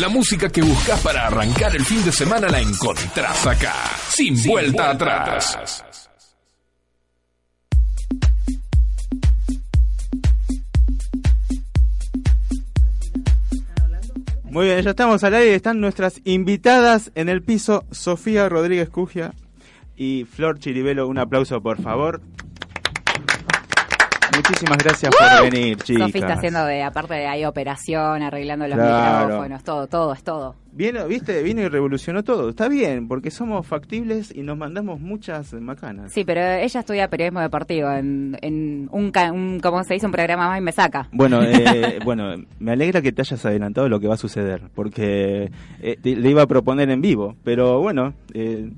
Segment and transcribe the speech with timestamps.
[0.00, 3.74] La música que buscas para arrancar el fin de semana la encontrás acá,
[4.08, 5.84] sin, vuelta, atrás.
[14.44, 15.54] Muy bien, ya estamos al aire.
[15.54, 19.34] Están nuestras invitadas en el piso, Sofía Rodríguez Cugia
[19.96, 21.08] y Flor Chiribelo.
[21.08, 22.22] Un aplauso, por favor.
[24.40, 26.06] Muchísimas gracias por venir, chicas.
[26.08, 29.26] Sofi está haciendo de, aparte de ahí operación, arreglando los Claro.
[29.26, 30.54] micrófonos, todo, todo, es todo.
[30.72, 32.48] Vino, viste, vino y revolucionó todo.
[32.48, 36.12] Está bien, porque somos factibles y nos mandamos muchas macanas.
[36.12, 40.06] Sí, pero ella estudia periodismo deportivo en, en un, ca- un, ¿cómo se dice?
[40.06, 41.08] Un programa más y me saca.
[41.12, 45.50] Bueno, eh, bueno, me alegra que te hayas adelantado lo que va a suceder, porque
[45.82, 48.70] eh, te- le iba a proponer en vivo, pero bueno, eh,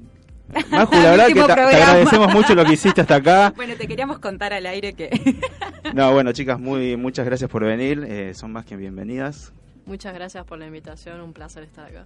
[0.71, 3.53] Maju, la verdad que te, agradecemos mucho lo que hiciste hasta acá.
[3.63, 5.11] Bueno, te queríamos contar al aire que...
[5.95, 9.53] No, bueno, chicas, muy muchas gracias por venir, eh, son más que bienvenidas.
[9.85, 12.05] Muchas gracias por la invitación, un placer estar acá.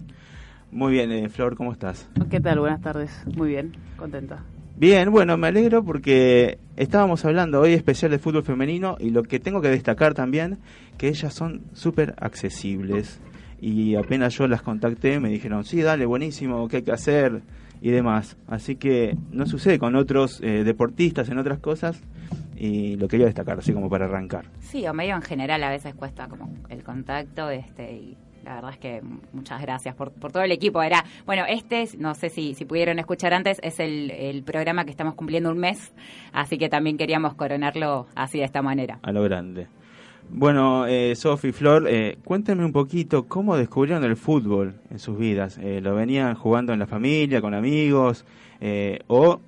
[0.71, 2.09] Muy bien, eh, Flor, ¿cómo estás?
[2.29, 2.59] ¿Qué tal?
[2.59, 3.11] Buenas tardes.
[3.35, 4.43] Muy bien, contenta.
[4.75, 9.39] Bien, bueno, me alegro porque estábamos hablando hoy especial de fútbol femenino y lo que
[9.39, 10.59] tengo que destacar también,
[10.97, 13.19] que ellas son súper accesibles
[13.59, 17.41] y apenas yo las contacté me dijeron, sí, dale, buenísimo, ¿qué hay que hacer?
[17.79, 18.37] y demás.
[18.47, 22.01] Así que no sucede con otros eh, deportistas en otras cosas
[22.55, 24.45] y lo quería destacar, así como para arrancar.
[24.61, 28.71] Sí, o medio en general a veces cuesta como el contacto, este, y la verdad
[28.71, 30.81] es que muchas gracias por, por todo el equipo.
[30.81, 34.83] Era, bueno, este, es- no sé si, si pudieron escuchar antes, es el, el programa
[34.83, 35.93] que estamos cumpliendo un mes,
[36.33, 38.97] así que también queríamos coronarlo así de esta manera.
[39.03, 39.67] A lo grande.
[40.29, 45.57] Bueno, eh, Sofi, Flor, eh, cuéntenme un poquito cómo descubrieron el fútbol en sus vidas.
[45.57, 48.25] Eh, ¿Lo venían jugando en la familia, con amigos?
[48.59, 49.39] Eh, ¿O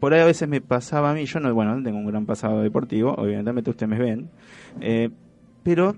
[0.00, 1.24] por ahí a veces me pasaba a mí?
[1.24, 4.28] Yo no, bueno, no tengo un gran pasado deportivo, obviamente ustedes me ven.
[4.80, 5.10] eh,
[5.62, 5.94] pero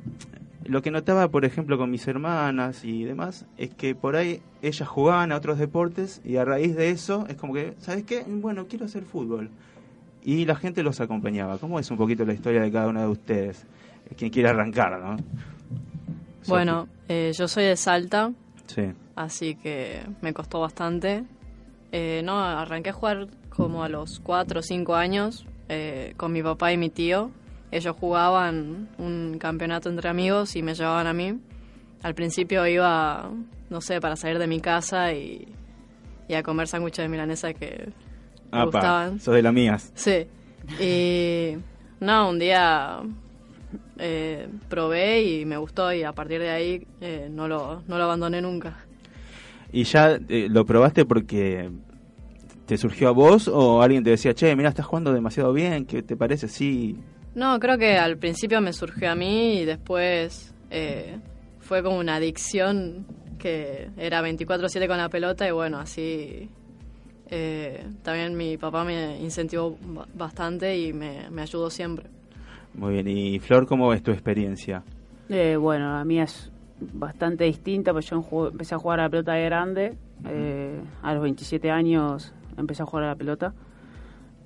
[0.64, 4.86] lo que notaba, por ejemplo, con mis hermanas y demás, es que por ahí ellas
[4.88, 8.24] jugaban a otros deportes y a raíz de eso es como que, ¿sabes qué?
[8.28, 9.50] Bueno, quiero hacer fútbol.
[10.22, 11.56] Y la gente los acompañaba.
[11.58, 13.66] ¿Cómo es un poquito la historia de cada uno de ustedes?
[14.16, 15.16] Quien quiere arrancar, ¿no?
[16.46, 18.32] Bueno, eh, yo soy de Salta,
[18.66, 18.82] Sí.
[19.16, 21.24] así que me costó bastante.
[21.92, 26.42] Eh, no, arranqué a jugar como a los 4 o 5 años eh, con mi
[26.42, 27.30] papá y mi tío.
[27.72, 31.38] Ellos jugaban un campeonato entre amigos y me llevaban a mí.
[32.02, 33.30] Al principio iba,
[33.68, 35.46] no sé, para salir de mi casa y,
[36.28, 37.92] y a comer sándwiches de milanesa que
[38.50, 39.20] me Apa, gustaban.
[39.20, 39.92] sos de las mías.
[39.94, 40.26] Sí.
[40.80, 41.56] Y
[42.00, 43.00] no, un día
[44.00, 48.04] eh, probé y me gustó y a partir de ahí eh, no, lo, no lo
[48.04, 48.78] abandoné nunca.
[49.72, 51.70] ¿Y ya eh, lo probaste porque
[52.66, 56.02] te surgió a vos o alguien te decía, che, mira, estás jugando demasiado bien, ¿qué
[56.02, 56.48] te parece?
[56.48, 56.96] Sí.
[57.34, 61.16] No, creo que al principio me surgió a mí y después eh,
[61.60, 63.06] fue como una adicción
[63.38, 66.48] que era 24/7 con la pelota y bueno, así
[67.30, 72.06] eh, también mi papá me incentivó ba- bastante y me, me ayudó siempre.
[72.74, 73.08] Muy bien.
[73.08, 74.82] ¿Y Flor, cómo es tu experiencia?
[75.28, 76.50] Eh, bueno, la mía es
[76.92, 79.96] bastante distinta, pues yo empecé a jugar a la pelota de grande.
[80.26, 83.52] eh, a los 27 años empecé a jugar a la pelota.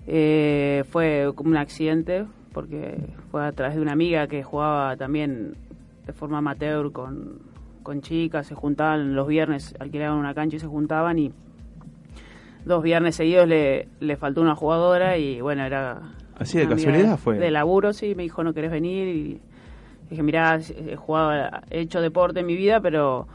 [0.06, 2.98] Eh, fue como un accidente, porque
[3.30, 5.56] fue a través de una amiga que jugaba también
[6.06, 7.38] de forma amateur con,
[7.82, 11.32] con chicas, se juntaban los viernes, alquilaban una cancha y se juntaban y
[12.66, 16.02] dos viernes seguidos le, le faltó una jugadora y bueno, era...
[16.38, 17.38] Así de amiga casualidad fue.
[17.38, 19.08] De laburo, sí, me dijo, ¿no querés venir?
[19.08, 19.40] Y
[20.10, 23.26] dije, mirá, he jugado, he hecho deporte en mi vida, pero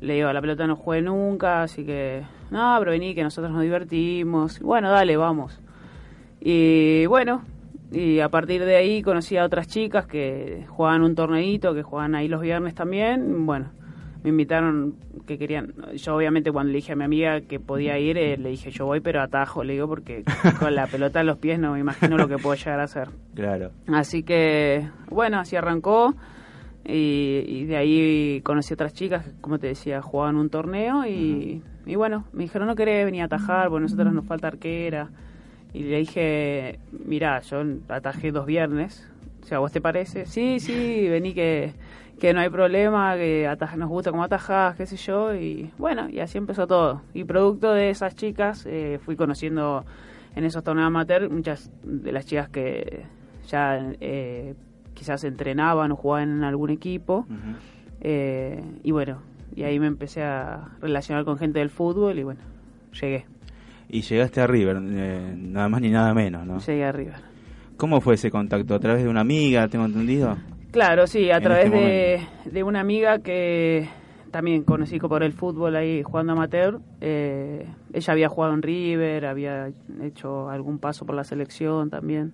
[0.00, 3.52] le digo, a la pelota no jugué nunca, así que, no, pero vení, que nosotros
[3.52, 4.60] nos divertimos.
[4.60, 5.60] Bueno, dale, vamos.
[6.40, 7.42] Y bueno,
[7.90, 12.14] y a partir de ahí conocí a otras chicas que jugaban un torneito, que jugaban
[12.14, 13.46] ahí los viernes también.
[13.46, 13.70] Bueno,
[14.24, 14.94] me invitaron,
[15.26, 15.74] que querían.
[15.96, 18.86] Yo, obviamente, cuando le dije a mi amiga que podía ir, eh, le dije, yo
[18.86, 20.24] voy, pero atajo, le digo, porque
[20.58, 23.10] con la pelota en los pies no me imagino lo que puedo llegar a hacer.
[23.34, 23.70] Claro.
[23.86, 26.14] Así que, bueno, así arrancó.
[26.86, 31.06] Y, y de ahí conocí otras chicas que, como te decía, jugaban un torneo.
[31.06, 34.48] Y, y bueno, me dijeron, no querés venir a atajar, porque a nosotros nos falta
[34.48, 35.10] arquera.
[35.74, 39.06] Y le dije, mirá, yo atajé dos viernes.
[39.42, 40.24] O sea, ¿vos te parece?
[40.24, 41.74] Sí, sí, vení que,
[42.20, 45.34] que no hay problema, que ataj- nos gusta cómo atajás, qué sé yo.
[45.34, 47.02] Y bueno, y así empezó todo.
[47.12, 49.84] Y producto de esas chicas, eh, fui conociendo
[50.36, 53.02] en esos torneos amateur muchas de las chicas que
[53.48, 54.54] ya eh,
[54.94, 57.26] quizás entrenaban o jugaban en algún equipo.
[58.00, 59.18] Eh, y bueno,
[59.54, 62.40] y ahí me empecé a relacionar con gente del fútbol y bueno,
[63.00, 63.26] llegué,
[63.88, 66.58] Y llegaste a River, eh, nada más ni nada menos, ¿no?
[66.58, 67.14] llegué arriba.
[67.76, 68.74] ¿Cómo fue ese contacto?
[68.74, 70.36] ¿A través de una amiga, tengo entendido?
[70.74, 73.88] Claro, sí, a En través este de, de una amiga que
[74.32, 76.80] también conocí por el fútbol ahí jugando amateur.
[77.00, 79.70] Eh, ella había jugado en River, había
[80.02, 82.32] hecho algún paso por la selección también.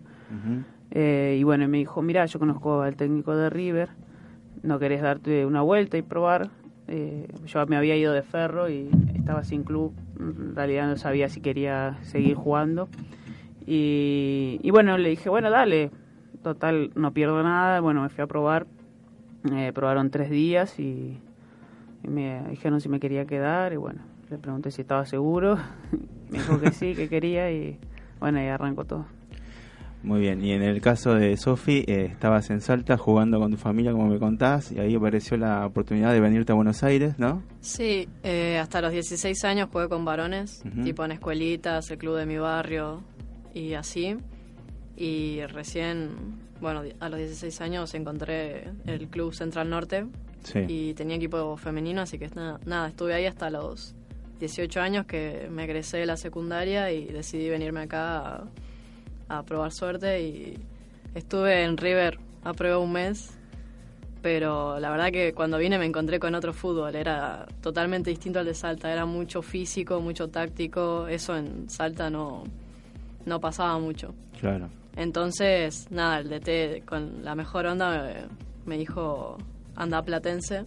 [0.90, 3.90] Eh, y bueno, me dijo, mira, yo conozco al técnico de River,
[4.62, 6.48] ¿no querés darte una vuelta y probar?
[6.88, 11.28] Eh, yo me había ido de ferro y estaba sin club, en realidad no sabía
[11.28, 12.88] si quería seguir jugando.
[13.66, 15.90] Y, y bueno, le dije, bueno, dale,
[16.42, 17.81] total, no pierdo nada.
[17.81, 18.66] Bueno, me fui a probar,
[19.75, 21.19] probaron tres días y
[22.02, 24.00] y me dijeron si me quería quedar y bueno,
[24.31, 25.58] le pregunté si estaba seguro,
[26.31, 27.78] me dijo que sí, que quería y
[28.19, 29.06] bueno, y arrancó todo.
[30.02, 33.58] Muy bien, y en el caso de Sofi, eh, estabas en Salta jugando con tu
[33.58, 37.42] familia, como me contás, y ahí apareció la oportunidad de venirte a Buenos Aires, ¿no?
[37.60, 42.25] Sí, eh, hasta los 16 años jugué con varones, tipo en escuelitas, el club de
[42.25, 43.02] mi barrio
[43.52, 44.16] y así.
[45.00, 46.11] Y recién,
[46.61, 50.05] bueno, a los 16 años encontré el Club Central Norte,
[50.69, 53.94] y tenía equipo femenino, así que nada, estuve ahí hasta los
[54.41, 58.44] 18 años que me egresé de la secundaria y decidí venirme acá
[59.29, 60.58] a, probar suerte y
[61.14, 63.38] estuve en River a prueba un mes,
[64.23, 68.47] pero la verdad que cuando vine me encontré con otro fútbol, era totalmente distinto al
[68.47, 72.44] de Salta, era mucho físico, mucho táctico, eso en Salta no,
[73.25, 74.14] no pasaba mucho.
[74.38, 74.80] Claro.
[74.96, 78.28] Entonces, nada, el DT con la mejor onda
[78.66, 79.38] me dijo
[79.76, 80.66] anda Platense.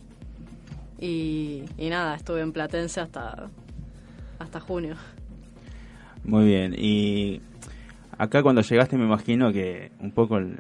[1.00, 3.50] Y, nada, estuve en Platense hasta,
[4.40, 4.96] hasta junio.
[6.24, 7.42] Muy bien, y
[8.18, 10.58] acá cuando llegaste me imagino que un poco el,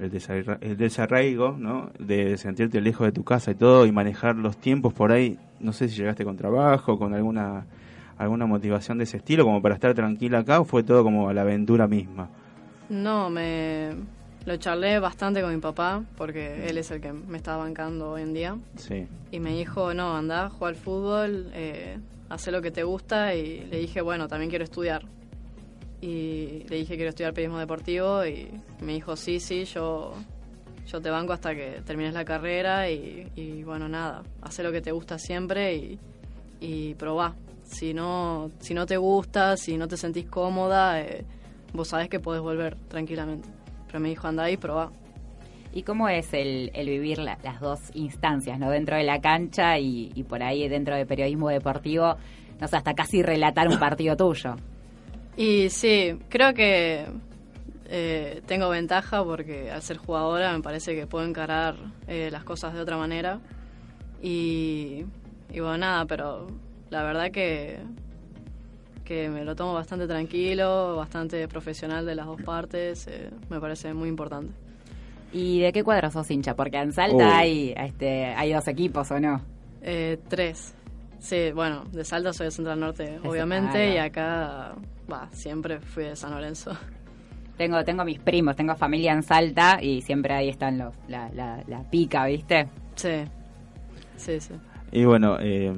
[0.61, 1.91] el, desarraigo, ¿no?
[1.97, 5.71] De sentirte lejos de tu casa y todo y manejar los tiempos por ahí, no
[5.71, 7.65] sé si llegaste con trabajo, con alguna
[8.17, 11.33] alguna motivación de ese estilo como para estar tranquila acá o fue todo como a
[11.33, 12.29] la aventura misma.
[12.93, 13.95] No, me
[14.45, 18.21] lo charlé bastante con mi papá, porque él es el que me está bancando hoy
[18.21, 18.57] en día.
[18.75, 19.07] Sí.
[19.31, 21.97] Y me dijo, no, anda, juega al fútbol, eh,
[22.29, 23.33] hace lo que te gusta.
[23.33, 25.05] Y le dije, bueno, también quiero estudiar.
[26.01, 28.23] Y le dije, quiero estudiar periodismo deportivo.
[28.27, 28.47] Y
[28.81, 30.13] me dijo, sí, sí, yo,
[30.85, 32.91] yo te banco hasta que termines la carrera.
[32.91, 35.99] Y, bueno, nada, hace lo que te gusta siempre y,
[36.59, 37.33] y probá.
[37.63, 41.25] Si no, si no te gusta, si no te sentís cómoda, eh,
[41.73, 43.49] vos sabés que podés volver tranquilamente
[43.99, 44.91] me dijo, anda ahí, probá.
[45.73, 48.69] ¿Y cómo es el, vivir las dos instancias, ¿no?
[48.69, 52.15] Dentro de la cancha y, por ahí dentro de periodismo deportivo,
[52.59, 54.55] no sé, hasta casi relatar un partido tuyo?
[55.35, 57.07] Y sí, creo que
[57.89, 61.75] eh, tengo ventaja porque al ser jugadora me parece que puedo encarar
[62.07, 63.39] eh, las cosas de otra manera.
[64.21, 65.05] Y,
[65.51, 66.47] y bueno, nada, pero
[66.91, 67.79] la verdad que
[69.03, 73.93] que me lo tomo bastante tranquilo, bastante profesional de las dos partes, eh, me parece
[73.93, 74.53] muy importante.
[75.31, 76.55] ¿Y de qué cuadro sos hincha?
[76.55, 77.33] Porque en Salta oh.
[77.33, 79.41] hay, este, hay dos equipos, ¿o no?
[79.81, 80.75] Eh, tres.
[81.19, 84.75] Sí, bueno, de Salta soy de Central Norte, obviamente, y acá,
[85.11, 86.71] va, siempre fui de San Lorenzo.
[87.57, 91.63] Tengo, tengo mis primos, tengo familia en Salta y siempre ahí están los, la, la,
[91.67, 92.67] la pica, ¿viste?
[92.95, 93.23] Sí,
[94.17, 94.53] sí, sí.
[94.91, 95.71] Y bueno, eh,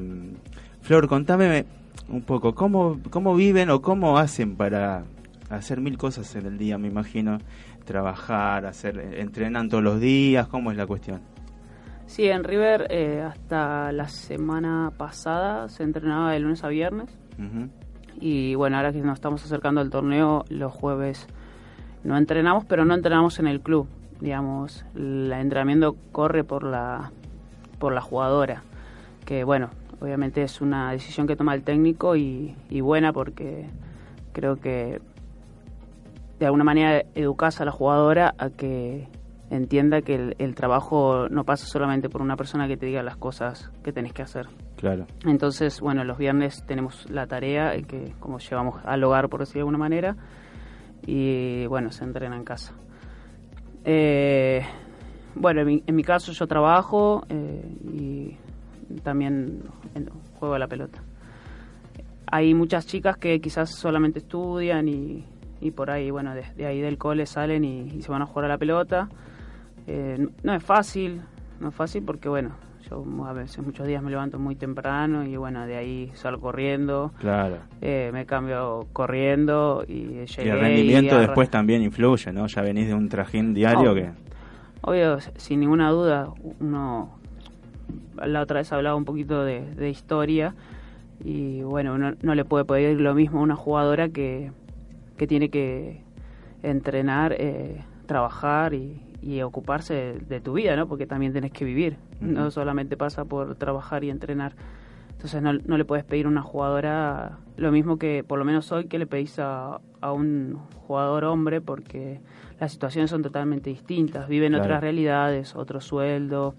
[0.81, 1.65] Flor, contame
[2.09, 5.03] un poco, ¿cómo, ¿cómo viven o cómo hacen para
[5.49, 7.39] hacer mil cosas en el día, me imagino?
[7.85, 11.21] Trabajar, hacer, entrenan todos los días, ¿cómo es la cuestión?
[12.07, 17.17] Sí, en River eh, hasta la semana pasada se entrenaba de lunes a viernes.
[18.19, 21.27] Y bueno, ahora que nos estamos acercando al torneo, los jueves
[22.03, 23.87] no entrenamos, pero no entrenamos en el club.
[24.21, 27.11] Digamos, el entrenamiento corre por la,
[27.79, 28.63] por la jugadora.
[29.25, 29.71] Que bueno,
[30.05, 33.65] Obviamente es una decisión que toma el técnico y, buena porque
[34.33, 35.01] creo que
[36.37, 39.07] de alguna manera educas a la jugadora a que
[39.49, 43.71] entienda que el, trabajo no pasa solamente por una persona que te diga las cosas
[43.83, 44.45] que tenés que hacer.
[44.77, 45.07] Claro.
[45.25, 49.61] Entonces, bueno, los viernes tenemos la tarea que como llevamos al hogar, por decirlo de
[49.61, 50.15] alguna manera,
[51.07, 52.75] y bueno, se entrena en casa.
[53.83, 54.61] Eh,
[55.33, 58.37] bueno, en mi, caso yo trabajo eh, y
[59.03, 59.63] también
[60.39, 61.01] juego a la pelota.
[62.27, 65.23] Hay muchas chicas que quizás solamente estudian y,
[65.61, 68.49] y por ahí, bueno, de, ahí del cole salen y, se van a jugar a
[68.49, 69.09] la pelota.
[69.87, 71.21] Eh, no es fácil,
[71.59, 72.51] no es fácil porque, bueno,
[72.89, 77.11] yo a veces muchos días me levanto muy temprano y, bueno, de ahí salgo corriendo.
[77.19, 77.57] Claro.
[77.81, 80.45] Eh, me cambio corriendo y llegué.
[80.45, 82.47] Y el rendimiento después también influye, ¿no?
[82.47, 84.11] Ya venís de un trajín diario que...
[84.81, 87.09] Obvio, sin ninguna duda, uno
[88.23, 90.55] la otra vez hablaba un poquito de, historia
[91.23, 94.51] y bueno, uno no le puede pedir lo mismo a una jugadora que,
[95.17, 96.01] que tiene que
[96.63, 99.01] entrenar, eh, trabajar y,
[99.43, 100.87] ocuparse de, tu vida, ¿no?
[100.87, 104.53] Porque también tienes que vivir, no solamente pasa por trabajar y entrenar.
[105.13, 108.71] Entonces no, no le puedes pedir a una jugadora lo mismo que, por lo menos
[108.71, 112.19] hoy, que le pedís a, a un jugador hombre, porque
[112.59, 114.27] las situaciones son totalmente distintas.
[114.27, 114.65] Viven Claro.
[114.65, 116.53] otras realidades, otro sueldo.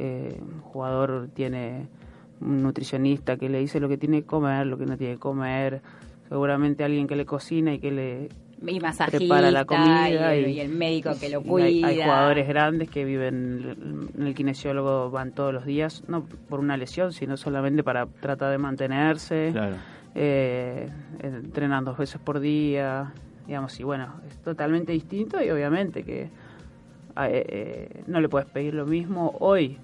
[0.00, 1.88] Eh, un jugador tiene
[2.40, 5.18] un nutricionista que le dice lo que tiene que comer, lo que no tiene que
[5.20, 5.82] comer.
[6.28, 8.28] Seguramente alguien que le cocina y que le
[8.64, 10.08] Y masajista, prepara la comida.
[10.08, 11.66] y, el, y, y el médico que lo cuida.
[11.66, 16.60] hay, hay jugadores grandes que viven en el kinesiólogo, van todos los días, no por
[16.60, 19.50] una lesión, sino solamente para tratar de mantenerse.
[19.52, 19.76] Claro.
[20.14, 20.88] eh,
[21.20, 23.12] entrenan dos veces por día,
[23.46, 26.30] digamos, y bueno, es totalmente distinto y obviamente que eh,
[27.16, 29.78] eh, no le puedes pedir lo mismo hoy,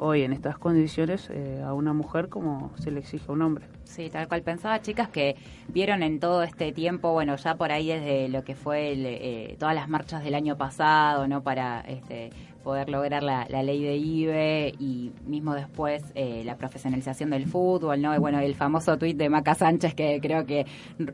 [0.00, 3.66] hoy en estas condiciones eh, a una mujer como se le exige a un hombre.
[3.84, 4.42] Sí, tal cual.
[4.42, 5.36] Pensaba, chicas, que
[5.68, 9.56] vieron en todo este tiempo, bueno, ya por ahí desde lo que fue el, eh,
[9.58, 11.42] todas las marchas del año pasado, ¿no?
[11.42, 12.30] Para este,
[12.62, 18.14] poder lograr la, ley de IBE y mismo después eh, la profesionalización del fútbol, ¿no?
[18.14, 20.66] Y bueno, el famoso tuit de Maca Sánchez que creo que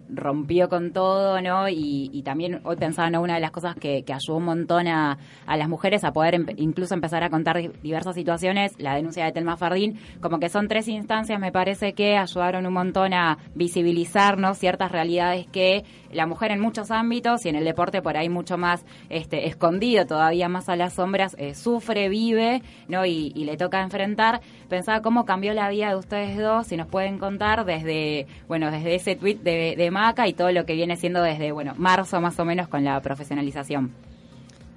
[0.09, 1.69] rompió con todo, ¿no?
[1.69, 3.21] Y, también hoy pensaba, ¿no?
[3.23, 6.95] Una de las cosas que, que ayudó un montón a, las mujeres a poder incluso
[6.95, 10.89] empezar a contar di- diversas situaciones, la denuncia de Telma Fardín, como que son tres
[10.89, 16.61] instancias, me parece que ayudaron un montón a visibilizarnos ciertas realidades que la mujer en
[16.61, 20.77] muchos ámbitos y en el deporte por ahí mucho más este, escondido, todavía más a
[20.77, 23.05] las sombras, eh, sufre, vive, ¿no?
[23.07, 24.41] Y, le toca enfrentar.
[24.69, 28.97] Pensaba cómo cambió la vida de ustedes dos, si nos pueden contar desde, bueno, desde
[28.97, 32.39] ese tweet de, de Maca y todo lo que viene siendo desde, bueno, marzo más
[32.41, 33.93] o menos con la profesionalización.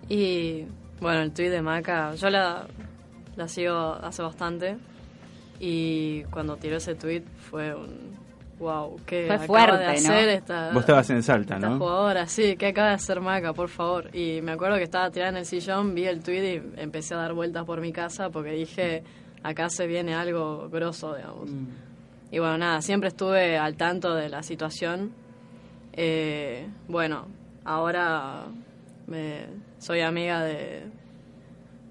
[0.08, 0.66] Y
[1.00, 2.68] bueno, el tweet de Maca, yo la,
[3.36, 4.78] la sigo hace bastante.
[5.60, 8.09] Y cuando tiró ese tweet fue un.
[8.60, 8.98] ¡Wow!
[9.06, 9.92] ¿Qué Fue acaba fuerte, de ¿no?
[9.92, 11.78] hacer esta, Vos estabas en Salta, esta ¿no?
[11.78, 12.28] jugadora?
[12.28, 14.14] Sí, ¿qué acaba de hacer Maca, por favor?
[14.14, 17.18] Y me acuerdo que estaba tirada en el sillón, vi el tweet y empecé a
[17.18, 19.04] dar vueltas por mi casa porque dije,
[19.44, 21.50] acá se viene algo grosso, digamos.
[22.32, 25.14] Y bueno, nada, siempre estuve al tanto de la situación.
[25.94, 27.28] Eh, bueno,
[27.64, 28.44] ahora
[29.08, 29.46] me,
[29.78, 30.84] soy amiga de,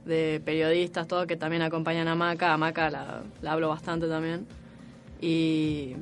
[0.04, 2.52] de periodistas, todo, que también acompañan a Maca.
[2.52, 4.46] A Maca la, la hablo bastante también.
[5.20, 5.96] Y,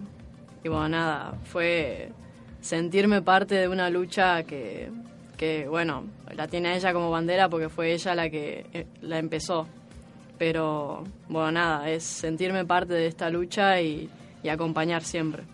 [0.66, 2.10] y bueno, nada, fue
[2.60, 4.88] sentirme parte de una lucha que,
[5.36, 9.68] que, bueno, la tiene ella como bandera porque fue ella la que eh, la empezó.
[10.38, 14.10] Pero, bueno, nada, es sentirme parte de esta lucha y,
[14.42, 15.44] y acompañar siempre.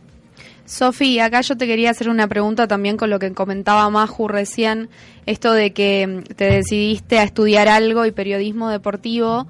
[0.64, 4.88] Sofi, acá yo te quería hacer una pregunta también con lo que comentaba Maju recién,
[5.26, 9.46] esto de que mm, te decidiste a estudiar algo y periodismo deportivo,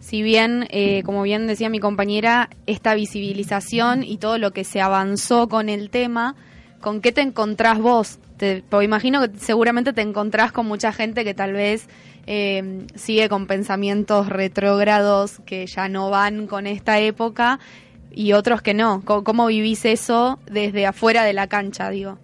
[0.00, 4.80] si bien, eh, como bien decía mi compañera, esta visibilización y todo lo que se
[4.80, 6.34] avanzó con el tema,
[6.80, 8.18] ¿con qué te encontrás vos?
[8.36, 11.88] Te, pues imagino que seguramente te encontrás con mucha gente que tal vez
[12.26, 17.58] eh, sigue con pensamientos retrógrados que ya no van con esta época
[18.12, 19.02] y otros que no.
[19.04, 22.18] ¿Cómo, vivís eso desde afuera de la cancha, digo?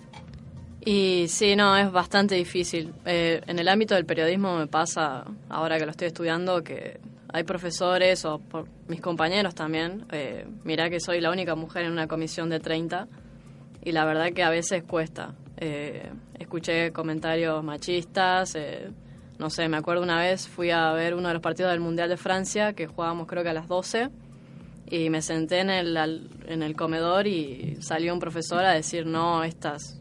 [0.84, 2.92] Y sí, no, es bastante difícil.
[3.06, 7.00] Eh, en el ámbito del periodismo me pasa, ahora que lo estoy estudiando, que
[7.34, 10.06] hay profesores o por mis compañeros también.
[10.12, 13.08] Eh, mirá que soy la única mujer en una comisión de 30
[13.82, 15.34] y la verdad que a veces cuesta.
[15.56, 18.88] Eh, escuché comentarios machistas, eh,
[19.36, 22.08] no sé, me acuerdo una vez fui a ver uno de los partidos del Mundial
[22.08, 24.10] de Francia que jugábamos creo que a las 12
[24.88, 29.42] y me senté en el, en el comedor y salió un profesor a decir, no,
[29.42, 30.00] estas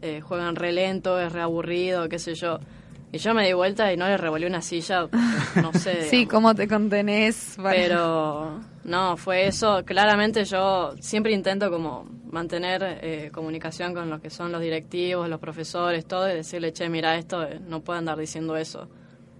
[0.00, 2.60] eh, juegan re lento, es re aburrido, qué sé yo.
[3.10, 5.08] Y yo me di vuelta y no le revolví una silla,
[5.62, 6.02] no sé.
[6.02, 6.30] Sí, digamos.
[6.32, 7.54] ¿cómo te contenés?
[7.56, 9.82] para- Pero no, fue eso.
[9.84, 15.40] Claramente yo siempre intento como mantener eh, comunicación con los que son los directivos, los
[15.40, 18.88] profesores, todo, y decirle, che, mira, esto eh, no puede andar diciendo eso.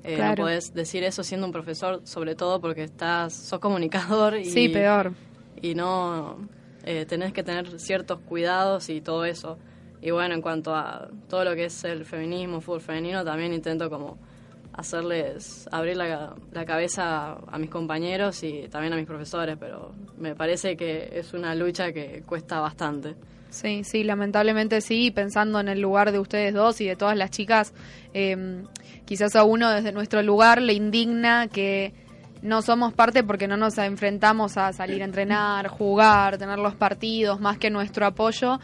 [0.03, 0.31] Eh, Claro.
[0.31, 4.71] No podés decir eso siendo un profesor, sobre todo porque estás, sos comunicador y, Sí,
[4.71, 5.13] peor.
[5.61, 6.39] y no
[6.85, 9.59] eh, tenés que tener ciertos cuidados y todo eso.
[10.01, 13.91] Y bueno, en cuanto a todo lo que es el feminismo, fútbol femenino, también intento
[13.91, 14.19] como
[14.73, 20.77] hacerles abrir la, cabeza a mis compañeros y también a mis profesores, pero me parece
[20.77, 23.17] que es una lucha que cuesta bastante.
[23.51, 27.31] Sí, sí, lamentablemente sí, pensando en el lugar de ustedes dos y de todas las
[27.31, 27.73] chicas,
[28.15, 28.63] eh,
[29.05, 31.93] quizás a uno desde nuestro lugar le indigna que
[32.43, 37.41] no somos parte porque no nos enfrentamos a salir a entrenar, jugar, tener los partidos,
[37.41, 38.61] más que nuestro apoyo.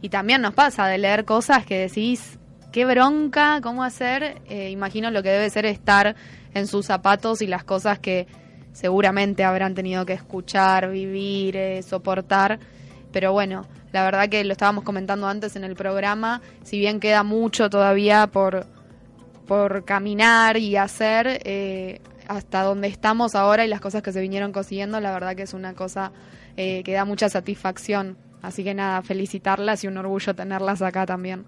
[0.00, 2.38] Y también nos pasa de leer cosas que decís,
[2.72, 4.40] qué bronca, cómo hacer.
[4.48, 6.16] Eh, imagino lo que debe ser estar
[6.54, 8.26] en sus zapatos y las cosas que
[8.72, 12.58] seguramente habrán tenido que escuchar, vivir, eh, soportar.
[13.12, 17.22] Pero bueno, la verdad que lo estábamos comentando antes en el programa, si bien queda
[17.22, 18.66] mucho todavía por,
[19.46, 24.52] por caminar y hacer, eh, hasta donde estamos ahora y las cosas que se vinieron
[24.52, 26.12] consiguiendo, la verdad que es una cosa
[26.56, 28.16] eh, que da mucha satisfacción.
[28.42, 31.44] Así que nada, felicitarlas y un orgullo tenerlas acá también.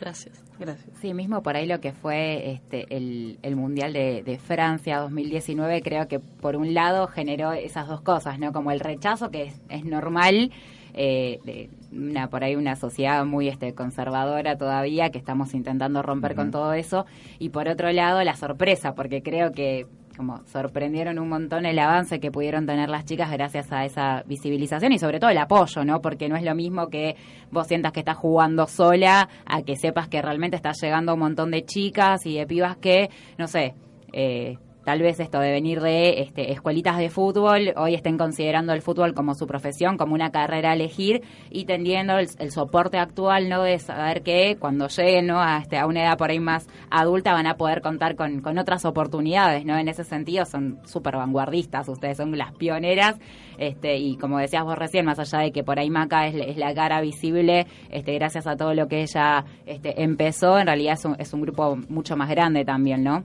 [0.00, 0.42] Gracias.
[0.58, 0.88] Gracias.
[1.00, 5.82] Sí, mismo por ahí lo que fue este, el, el Mundial de, de Francia 2019,
[5.82, 8.52] creo que por un lado generó esas dos cosas, ¿no?
[8.52, 10.50] Como el rechazo, que es, es normal,
[10.94, 16.34] eh, de una, por ahí una sociedad muy este, conservadora todavía, que estamos intentando romper
[16.34, 17.04] con todo eso,
[17.38, 19.86] y por otro lado la sorpresa, porque creo que
[20.16, 24.92] como sorprendieron un montón el avance que pudieron tener las chicas gracias a esa visibilización
[24.92, 26.00] y sobre todo el apoyo, ¿no?
[26.00, 27.16] Porque no es lo mismo que
[27.50, 31.50] vos sientas que estás jugando sola a que sepas que realmente estás llegando un montón
[31.50, 33.74] de chicas y de pibas que, no sé,
[34.12, 38.82] eh, tal vez esto de venir de este, escuelitas de fútbol, hoy estén considerando el
[38.82, 43.64] fútbol como su profesión, como una carrera a elegir y tendiendo el, soporte actual, ¿no?
[43.64, 45.40] De saber que cuando lleguen, ¿no?
[45.40, 48.58] A, este, a una edad por ahí más adulta van a poder contar con, con
[48.58, 49.76] otras oportunidades, ¿no?
[49.76, 53.18] En ese sentido son súper vanguardistas, ustedes son las pioneras
[53.58, 56.56] este, y como decías vos recién, más allá de que por ahí Maca es, es
[56.58, 61.04] la cara visible, este, gracias a todo lo que ella este, empezó, en realidad es
[61.04, 63.24] un, es un grupo mucho más grande también, ¿no?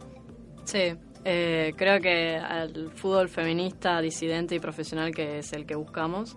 [0.64, 6.36] Sí, eh, creo que al fútbol feminista, disidente y profesional, que es el que buscamos,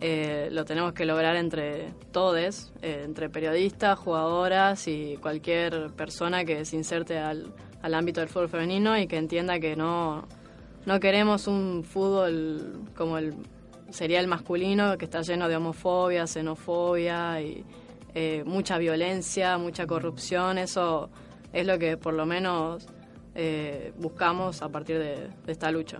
[0.00, 6.64] eh, lo tenemos que lograr entre todes, eh, entre periodistas, jugadoras y cualquier persona que
[6.64, 10.28] se inserte al, al ámbito del fútbol femenino y que entienda que no,
[10.84, 13.34] no queremos un fútbol como el
[13.90, 17.64] sería el masculino, que está lleno de homofobia, xenofobia y
[18.14, 20.58] eh, mucha violencia, mucha corrupción.
[20.58, 21.10] Eso
[21.52, 22.86] es lo que por lo menos
[23.36, 25.98] eh, buscamos a partir de, de esta lucha.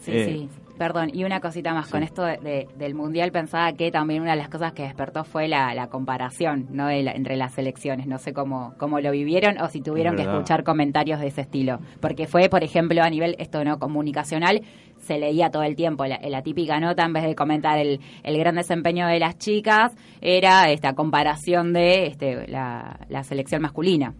[0.00, 0.48] Sí, Eh, sí.
[0.78, 4.30] Perdón, y una cosita más, con esto de- de- del Mundial pensaba que también una
[4.30, 6.86] de las cosas que despertó fue la, la comparación ¿no?
[6.86, 8.06] de la- entre las selecciones.
[8.06, 11.40] No sé cómo, cómo lo vivieron o si tuvieron Es que escuchar comentarios de ese
[11.40, 11.80] estilo.
[11.98, 14.62] Porque fue, por ejemplo, a nivel esto no comunicacional,
[14.98, 16.06] se leía todo el tiempo.
[16.06, 19.92] La, la típica nota, en vez de comentar el, el gran desempeño de las chicas,
[20.20, 24.14] era esta comparación de este, la, la selección masculina.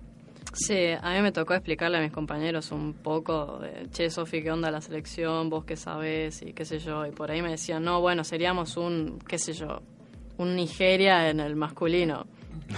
[0.53, 4.51] Sí, a mí me tocó explicarle a mis compañeros un poco de, che, Sofi, ¿qué
[4.51, 5.51] onda la selección?
[5.51, 6.43] ¿Vos qué sabés?
[6.43, 7.07] Y qué sé yo.
[7.07, 9.83] Y por ahí me decían, no, bueno, seríamos un, qué sé yo,
[10.39, 12.27] un Nigeria en el masculino.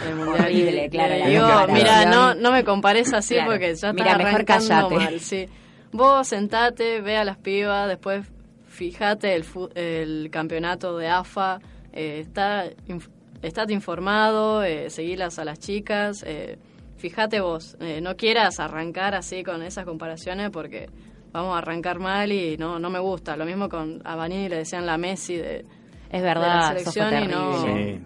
[0.04, 0.40] del mundial.
[0.46, 3.52] Horrible, Y claro, la digo, mira, no, no me compares así Claro.
[3.52, 4.94] porque ya Mira, estás mejor callate.
[4.96, 5.20] mal.
[5.20, 5.46] Sí.
[5.92, 8.26] Vos sentate, ve a las pibas, después
[8.68, 11.60] fíjate el, el campeonato de AFA,
[11.92, 13.08] eh, está, inf-
[13.42, 16.58] estate informado, eh, seguilas a las chicas, eh,
[17.00, 20.88] fíjate vos, eh, no quieras arrancar así con esas comparaciones porque
[21.32, 23.36] vamos a arrancar mal y no, no me gusta.
[23.36, 25.64] Lo mismo con a Vanini le decían la Messi de,
[26.10, 27.62] Es de la verdad, eso fue selección y no.
[27.66, 28.00] Sí.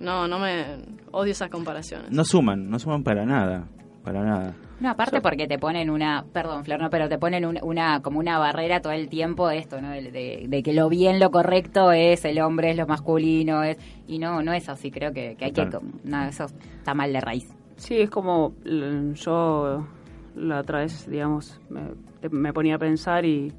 [0.00, 0.64] no, no me
[1.12, 2.10] odio esas comparaciones.
[2.10, 3.66] No suman, no suman para nada,
[4.04, 4.54] para nada.
[4.80, 8.20] No, aparte porque te ponen una, perdón, Flor, no, pero te ponen un- una como
[8.20, 9.90] una barrera todo el tiempo de esto, ¿no?
[9.90, 13.76] De, de- de que lo bien, lo correcto es el hombre, es lo masculino, es
[14.06, 14.92] y no, no es así.
[14.92, 15.80] Creo que, que hay que, Total.
[16.04, 16.44] no, eso
[16.78, 17.48] está mal de raíz.
[17.78, 19.86] Sí, es como l- yo
[20.36, 21.80] la otra vez, digamos, me,
[22.30, 23.52] me ponía a pensar y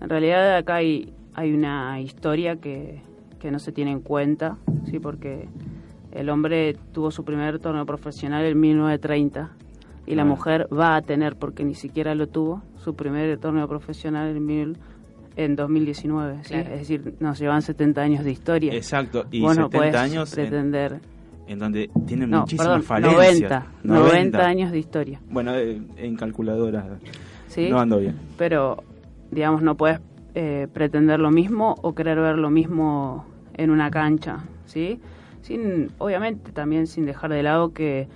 [0.00, 3.00] en realidad acá hay, hay una historia que,
[3.38, 4.56] que no se tiene en cuenta,
[4.90, 5.48] sí, porque
[6.12, 9.50] el hombre tuvo su primer torneo profesional en 1930
[10.06, 10.26] y la Ah.
[10.26, 14.76] mujer va a tener, porque ni siquiera lo tuvo, su primer torneo profesional en, mil,
[15.36, 16.38] en 2019.
[16.42, 16.54] ¿sí?
[16.54, 16.70] Claro.
[16.72, 18.74] Es decir, nos llevan 70 años de historia.
[18.74, 20.92] Exacto, y Vos no 70 podés años en, pretender...
[20.94, 21.19] en
[21.58, 23.64] donde tienen No, muchísimas perdón, falencias.
[23.82, 25.20] 90, 90 años de historia.
[25.28, 26.98] Bueno, eh, en calculadora
[27.48, 27.68] ¿sí?
[27.68, 28.16] no ando bien.
[28.38, 28.82] Pero,
[29.30, 30.00] digamos, no puedes
[30.34, 35.00] eh, pretender lo mismo o querer ver lo mismo en una cancha, ¿sí?
[35.42, 38.08] Sin, obviamente, también sin dejar de lado que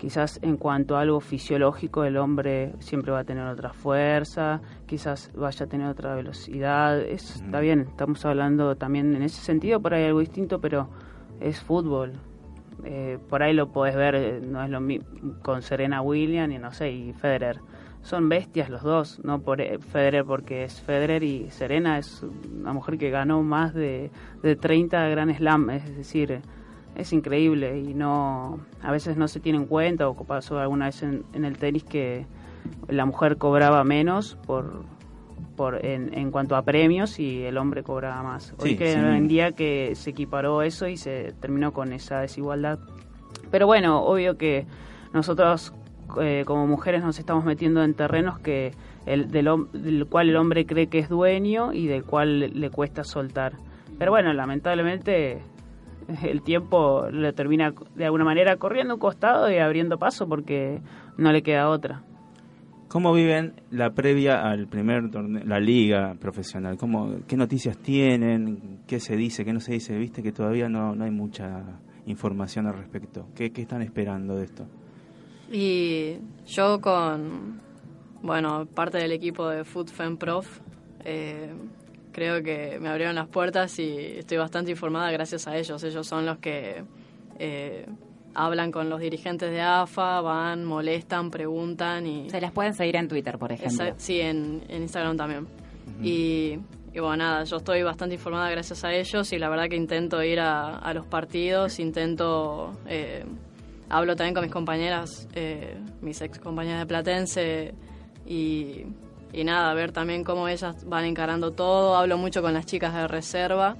[0.00, 5.30] quizás en cuanto a algo fisiológico el hombre siempre va a tener otra fuerza, quizás
[5.34, 9.92] vaya a tener otra velocidad, eso está bien, estamos hablando también en ese sentido, por
[9.92, 10.88] ahí algo distinto, pero
[11.38, 12.14] es fútbol,
[12.84, 14.80] eh, por ahí lo podés ver, eh, no es lo
[15.42, 17.60] con Serena Williams y no sé, y Federer.
[18.02, 22.24] Son bestias los dos, no por eh, Federer porque es Federer y Serena es
[22.58, 24.10] una mujer que ganó más de,
[24.42, 26.40] de 30 Grand Slam, es decir,
[26.96, 31.02] es increíble y no a veces no se tiene en cuenta o pasó alguna vez
[31.02, 32.26] en, en el tenis que
[32.88, 34.84] la mujer cobraba menos por
[35.56, 38.54] por en, en cuanto a premios y el hombre cobraba más.
[38.58, 38.98] Hoy Sí, que sí.
[38.98, 42.78] en día que se equiparó eso y se terminó con esa desigualdad.
[43.50, 44.66] Pero bueno, obvio que
[45.12, 45.74] nosotros
[46.20, 48.72] eh, como mujeres nos estamos metiendo en terrenos que
[49.06, 53.04] el, del, cual el hombre cree que es dueño y del cual le, le cuesta
[53.04, 53.54] soltar.
[53.98, 55.42] Pero bueno, lamentablemente
[56.22, 60.80] el tiempo le termina de alguna manera corriendo un costado y abriendo paso porque
[61.16, 62.02] no le queda otra.
[62.90, 66.76] ¿Cómo viven la previa al primer torneo, la liga profesional?
[66.76, 68.80] ¿Cómo, ¿Qué noticias tienen?
[68.88, 69.44] ¿Qué se dice?
[69.44, 69.96] ¿Qué no se dice?
[69.96, 71.62] Viste que todavía no, no hay mucha
[72.06, 73.28] información al respecto.
[73.36, 74.66] ¿Qué, ¿Qué están esperando de esto?
[75.52, 76.16] Y
[76.48, 77.60] yo con,
[78.22, 80.58] bueno, parte del equipo de FoodFem Prof,
[81.04, 81.54] eh,
[82.10, 85.80] creo que me abrieron las puertas y estoy bastante informada gracias a ellos.
[85.84, 86.82] Ellos son los que
[87.38, 87.86] eh,
[88.34, 92.30] hablan con los dirigentes de AFA, van, molestan, preguntan y...
[92.30, 93.84] Se las pueden seguir en Twitter, por ejemplo.
[93.84, 95.46] Esa- sí, en, en Instagram también.
[96.02, 96.58] y,
[96.92, 100.22] y bueno, nada, yo estoy bastante informada gracias a ellos y la verdad que intento
[100.22, 102.72] ir a, a los partidos, intento...
[102.86, 103.24] eh,
[103.88, 107.74] hablo también con mis compañeras, eh, mis ex compañeras de Platense
[108.24, 108.84] y,
[109.32, 111.96] y nada, ver también cómo ellas van encarando todo.
[111.96, 113.76] Hablo mucho con las chicas de reserva,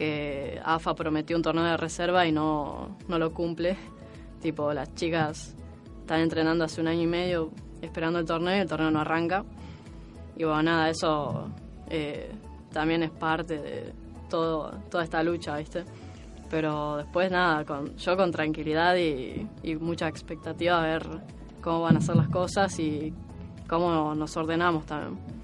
[0.00, 3.76] que AFA prometió un torneo de reserva y no, no lo cumple.
[4.40, 5.54] Tipo, las chicas
[6.00, 7.50] están entrenando hace un año y medio
[7.82, 9.44] esperando el torneo y el torneo no arranca.
[10.38, 11.50] Y bueno, nada, eso
[11.90, 12.32] eh,
[12.72, 13.92] también es parte de
[14.30, 15.84] todo, toda esta lucha, ¿viste?
[16.48, 21.06] Pero después nada, con, yo con tranquilidad y, y mucha expectativa a ver
[21.60, 23.12] cómo van a ser las cosas y
[23.68, 25.39] cómo nos ordenamos también.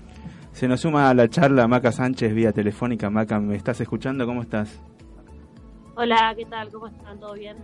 [0.57, 3.11] Se nos suma a la charla Maca Sánchez vía telefónica.
[3.11, 4.25] Maca, ¿me estás escuchando?
[4.25, 4.81] ¿Cómo estás?
[5.97, 6.71] Hola, ¿qué tal?
[6.71, 7.21] ¿Cómo están?
[7.21, 7.59] ¿Todo bien?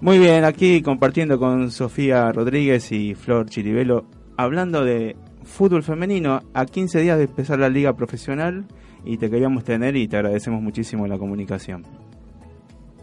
[0.00, 6.66] Muy bien, aquí compartiendo con Sofía Rodríguez y Flor Chiribelo, hablando de fútbol femenino a
[6.66, 8.66] 15 días de empezar la liga profesional
[9.04, 11.84] y te queríamos tener y te agradecemos muchísimo la comunicación.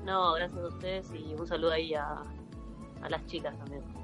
[0.03, 2.23] No, gracias a ustedes y un saludo ahí a,
[3.01, 4.02] a las chicas también.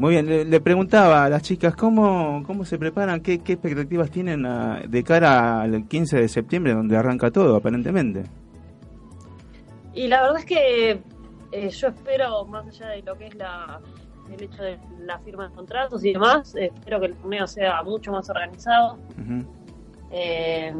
[0.00, 4.10] Muy bien, le, le preguntaba a las chicas cómo, cómo se preparan, qué, qué expectativas
[4.10, 8.22] tienen a- de cara al 15 de septiembre, donde arranca todo, aparentemente.
[9.92, 10.90] Y la verdad es que
[11.52, 13.78] eh, yo espero, más allá de lo que es la,
[14.32, 17.82] el hecho de la firma de contratos y demás, eh, espero que el torneo sea
[17.82, 18.96] mucho más organizado,
[20.12, 20.72] eh,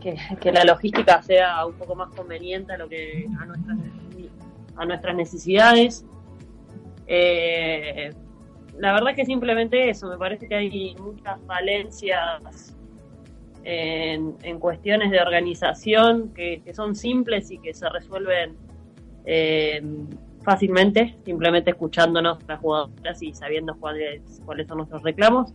[0.00, 3.78] que, que la logística sea un poco más conveniente a lo que a nuestras,
[4.76, 6.06] a nuestras necesidades.
[7.06, 8.14] Eh,
[8.78, 12.76] la verdad que simplemente eso, me parece que hay muchas falencias
[13.64, 18.56] en, cuestiones de organización que, son simples y que se resuelven
[19.24, 19.82] eh,
[20.42, 25.52] fácilmente, simplemente escuchándonos las jugadoras y sabiendo cuáles, cuáles son nuestros reclamos.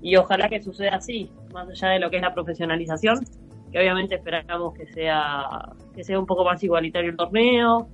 [0.00, 3.24] Y ojalá que suceda así, más allá de lo que es la profesionalización,
[3.72, 7.88] que obviamente esperamos que sea, que sea un poco más igualitario el torneo,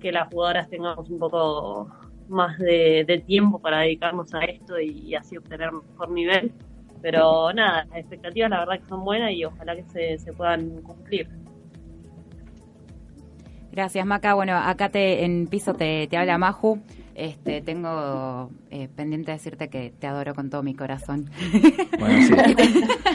[0.00, 1.90] que las jugadoras tengamos un poco
[2.28, 6.52] más de, tiempo para dedicarnos a esto y, así obtener mejor nivel.
[7.02, 10.82] Pero nada, las expectativas la verdad que son buenas y ojalá que se, se puedan
[10.82, 11.28] cumplir.
[13.70, 14.34] Gracias, Maca.
[14.34, 16.80] Bueno, acá te, en piso te, te habla Maju.
[17.14, 18.50] Este, tengo
[18.82, 21.30] eh, pendiente decirte que te adoro con todo mi corazón.
[21.98, 22.34] Bueno, sí.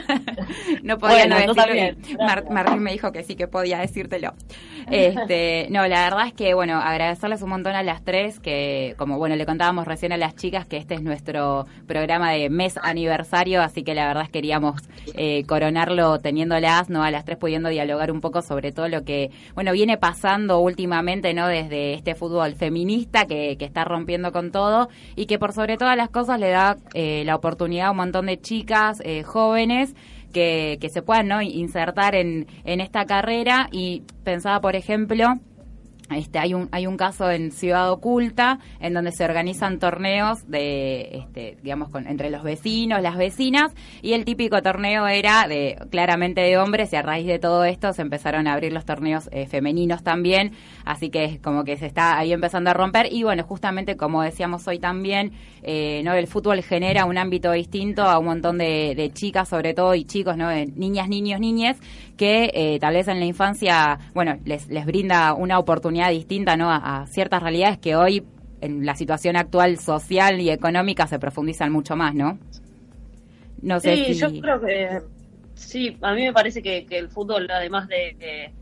[0.82, 2.50] no podía Bueno, no decirlo.
[2.50, 4.34] Martín me dijo que sí que podía decírtelo.
[4.90, 9.16] Este, no, la verdad es que, bueno, agradecerles un montón a las tres, que como,
[9.16, 13.62] bueno, le contábamos recién a las chicas que este es nuestro programa de mes aniversario,
[13.62, 14.82] así que la verdad es que queríamos
[15.14, 17.04] eh, coronarlo teniéndolas, ¿no?
[17.04, 21.32] A las tres pudiendo dialogar un poco sobre todo lo que, bueno, viene pasando últimamente,
[21.32, 21.46] ¿no?
[21.46, 25.96] Desde este fútbol feminista que, que está rompiendo con todo y que por sobre todas
[25.96, 29.94] las cosas le da eh, la oportunidad a un montón de chicas eh, jóvenes
[30.32, 31.42] que, que se puedan ¿no?
[31.42, 35.34] insertar en, en esta carrera y pensaba, por ejemplo,
[36.14, 41.08] este, hay un hay un caso en Ciudad Oculta en donde se organizan torneos de
[41.12, 46.40] este, digamos con, entre los vecinos las vecinas y el típico torneo era de claramente
[46.40, 49.46] de hombres y a raíz de todo esto se empezaron a abrir los torneos eh,
[49.46, 50.52] femeninos también
[50.84, 54.22] así que es como que se está ahí empezando a romper y bueno justamente como
[54.22, 59.10] decíamos hoy también eh, no el fútbol genera un ámbito distinto a un montón de,
[59.14, 61.78] chicas sobre todo y chicos no de niñas niños niñes
[62.16, 66.70] que eh, tal vez en la infancia bueno les les brinda una oportunidad distinta ¿no?
[66.70, 68.24] a, a ciertas realidades que hoy
[68.60, 72.38] en la situación actual social y económica se profundizan mucho más, ¿no?
[73.60, 74.20] No sé Sí, si...
[74.20, 75.00] yo creo que
[75.54, 78.52] sí, a mí me parece que, que el fútbol, además de, de,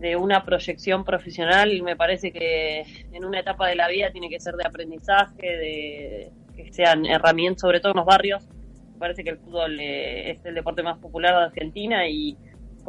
[0.00, 2.82] de una proyección profesional, me parece que
[3.12, 7.60] en una etapa de la vida tiene que ser de aprendizaje, de que sean herramientas,
[7.62, 8.46] sobre todo en los barrios.
[8.94, 12.36] Me parece que el fútbol eh, es el deporte más popular de Argentina y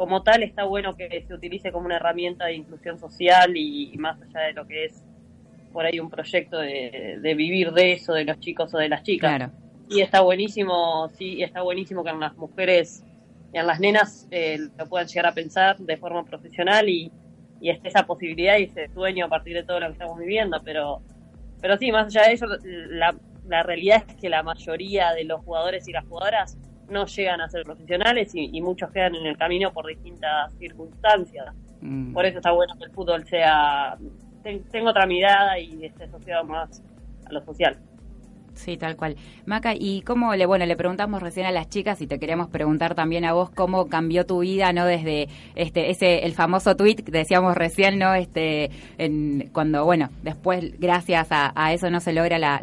[0.00, 3.98] como tal está bueno que se utilice como una herramienta de inclusión social y, y
[3.98, 5.04] más allá de lo que es
[5.74, 9.02] por ahí un proyecto de, de vivir de eso, de los chicos o de las
[9.02, 9.36] chicas.
[9.36, 9.52] Claro.
[9.90, 13.04] Y está buenísimo, sí, está buenísimo que en las mujeres
[13.52, 17.12] y en las nenas eh, lo puedan llegar a pensar de forma profesional y,
[17.60, 20.62] y esté esa posibilidad y ese sueño a partir de todo lo que estamos viviendo.
[20.64, 21.02] Pero,
[21.60, 22.46] pero sí, más allá de eso,
[22.88, 23.14] la,
[23.46, 26.56] la realidad es que la mayoría de los jugadores y las jugadoras
[26.90, 31.46] no llegan a ser profesionales y, muchos quedan en el camino por distintas circunstancias.
[31.80, 32.12] Mm.
[32.12, 33.96] Por eso está bueno que el fútbol sea,
[34.42, 36.82] tenga otra mirada y esté asociado más
[37.26, 37.78] a lo social.
[38.54, 39.16] Sí, tal cual.
[39.46, 42.94] Maca, y cómo le, bueno, le preguntamos recién a las chicas y te queremos preguntar
[42.94, 44.84] también a vos cómo cambió tu vida, ¿no?
[44.84, 48.14] Desde este, ese, el famoso tweet que decíamos recién, ¿no?
[48.14, 52.60] Este, en, cuando, bueno, después, gracias a, eso no se logra la,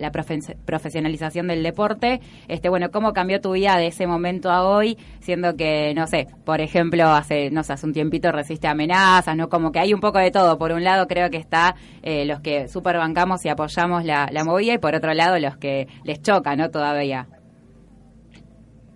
[0.65, 2.21] profesionalización del deporte.
[2.47, 6.27] Este, bueno, cómo cambió tu vida de ese momento a hoy, siendo que, no sé,
[6.45, 9.49] por ejemplo, hace, no sé, hace un tiempito resiste amenazas, ¿no?
[9.49, 10.57] Como que hay un poco de todo.
[10.57, 14.73] Por un lado, creo que está eh, los que super bancamos y apoyamos la movida
[14.73, 16.71] y por otro lado, los que les choca, ¿no?
[16.71, 17.27] Todavía.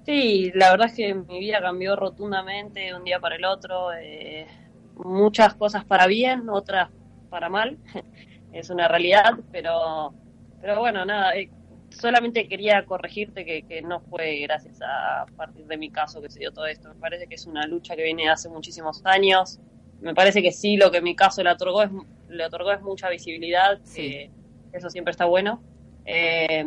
[0.05, 3.93] Sí, la verdad es que mi vida cambió rotundamente de un día para el otro.
[3.93, 4.47] Eh,
[4.95, 6.89] muchas cosas para bien, otras
[7.29, 7.77] para mal.
[8.53, 10.13] es una realidad, pero,
[10.59, 11.35] pero bueno, nada.
[11.35, 11.51] Eh,
[11.89, 16.39] solamente quería corregirte que, que, no fue gracias a partir de mi caso que se
[16.39, 16.89] dio todo esto.
[16.89, 19.59] Me parece que es una lucha que viene hace muchísimos años.
[20.01, 21.91] Me parece que sí, lo que mi caso le otorgó es,
[22.27, 23.79] le otorgó es mucha visibilidad.
[23.83, 24.31] Sí.
[24.73, 25.61] eso siempre está bueno.
[26.05, 26.65] Eh,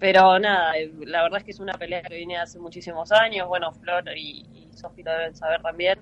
[0.00, 3.46] pero nada, eh, la verdad es que es una pelea que viene hace muchísimos años.
[3.46, 5.98] Bueno, Flor y, y Sofi lo deben saber también.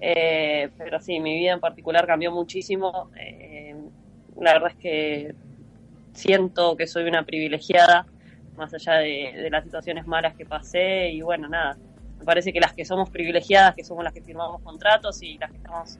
[0.00, 3.10] Eh, pero sí, mi vida en particular cambió muchísimo.
[3.18, 3.74] Eh,
[4.40, 5.34] la verdad es que
[6.12, 8.06] siento que soy una privilegiada,
[8.56, 11.10] más allá de, de, las situaciones malas que pasé.
[11.10, 11.76] Y bueno, nada,
[12.20, 15.50] me parece que las que somos privilegiadas, que somos las que firmamos contratos y las
[15.50, 15.98] que estamos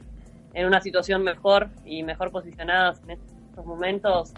[0.54, 4.32] en una situación mejor y mejor posicionadas en estos momentos,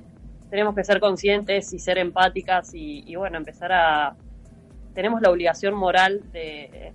[0.50, 4.16] tenemos que ser conscientes y ser empáticas y, bueno, empezar a...
[4.94, 6.92] Tenemos la obligación moral de,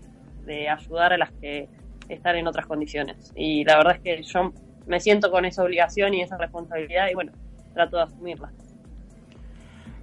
[0.69, 1.67] ayudar a las que
[2.07, 3.31] están en otras condiciones.
[3.35, 4.53] Y la verdad es que yo
[4.87, 7.33] me siento con esa obligación y esa responsabilidad y bueno,
[7.73, 8.51] trato de asumirla.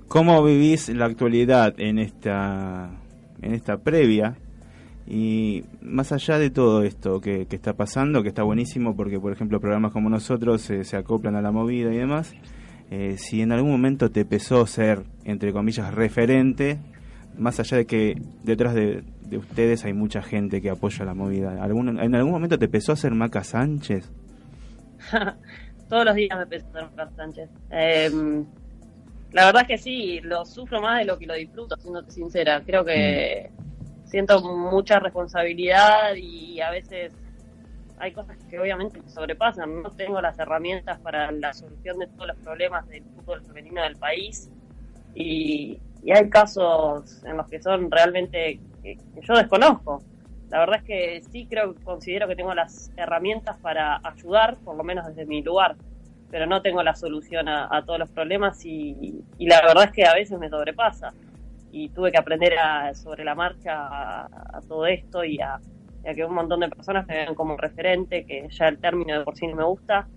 [0.06, 2.90] ¿Cómo vivís la actualidad en esta,
[3.42, 4.37] en esta previa?
[5.09, 9.61] Y más allá de todo esto que, está pasando, que está buenísimo porque, por ejemplo,
[9.61, 12.35] programas como nosotros se acoplan a la movida y demás,
[12.90, 16.79] eh, si en algún momento te pesó ser, entre comillas, referente,
[17.37, 19.03] más allá de que detrás de,
[19.37, 23.12] ustedes hay mucha gente que apoya la movida, ¿algún, ¿en algún momento te pesó ser
[23.12, 24.11] Maca Sánchez?
[25.88, 27.51] Todos los días me pesó ser Maca Sánchez.
[27.70, 28.44] Em,
[29.33, 32.62] la verdad es que sí, lo sufro más de lo que lo disfruto, siéndote sincera.
[32.64, 34.07] Creo que mm.
[34.07, 37.12] siento mucha responsabilidad y a veces
[37.98, 39.82] hay cosas que obviamente me sobrepasan.
[39.82, 43.96] No tengo las herramientas para la solución de todos los problemas del fútbol femenino del
[43.96, 44.50] país.
[45.14, 45.80] Y,
[46.12, 50.02] hay casos en los que son realmente que, yo desconozco.
[50.50, 54.85] La verdad es que sí creo, considero que tengo las herramientas para ayudar, por lo
[54.85, 55.74] menos desde mi lugar,
[56.30, 60.14] pero no tengo la solución a, todos los problemas y, la verdad es que a
[60.14, 61.12] veces me sobrepasa.
[61.72, 62.54] Y tuve que aprender
[62.94, 65.59] sobre la marcha a todo esto y a,
[66.14, 69.36] que un montón de personas me ven como referente, que ya el término de por
[69.36, 70.08] sí no me gusta,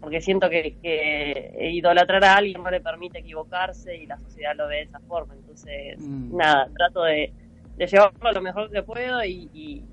[0.00, 4.66] porque siento que, que idolatrar a alguien no le permite equivocarse y la sociedad lo
[4.66, 5.34] ve de esa forma.
[5.34, 6.36] Entonces, mm.
[6.36, 7.32] nada, trato de,
[7.76, 9.84] de, llevarlo lo mejor que puedo y, y,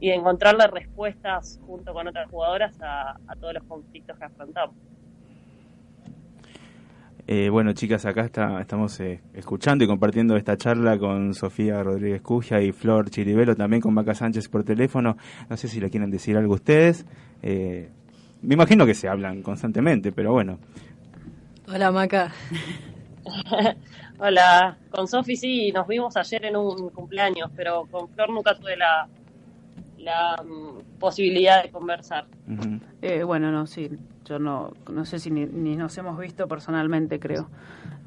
[0.00, 4.74] y encontrarle respuestas junto con otras jugadoras a todos los conflictos que afrontamos.
[7.28, 12.20] Eh, bueno, chicas, acá está, estamos eh, escuchando y compartiendo esta charla con Sofía Rodríguez
[12.20, 15.16] Cuja y Flor Chiribelo, también con Maca Sánchez por teléfono.
[15.48, 17.06] No sé si le quieren decir algo ustedes.
[17.42, 17.88] Eh,
[18.42, 20.58] me imagino que se hablan constantemente, pero bueno.
[21.68, 22.32] Hola, Maca.
[24.18, 28.76] Hola, con Sofi sí, nos vimos ayer en un cumpleaños, pero con Flor nunca tuve
[28.76, 29.08] la,
[29.98, 32.26] la mm, posibilidad de conversar.
[33.24, 33.90] bueno, no, sí,
[34.24, 37.48] yo no, no sé si ni, nos hemos visto personalmente, creo.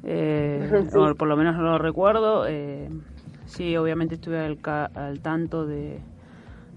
[0.08, 0.86] Eh,
[1.18, 2.46] por lo menos no lo recuerdo.
[2.46, 2.88] Eh,
[3.46, 4.56] sí, obviamente estuve al,
[4.94, 5.98] al tanto de,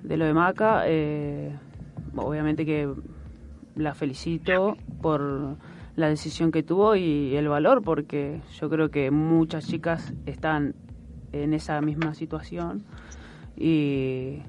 [0.02, 0.82] de, lo de Maca.
[0.88, 1.56] Eh,
[2.16, 2.92] obviamente que
[3.76, 5.58] la felicito por
[5.96, 10.74] la decisión que tuvo y el valor, porque yo creo que muchas chicas están
[11.32, 12.84] en esa misma situación
[13.56, 14.40] y,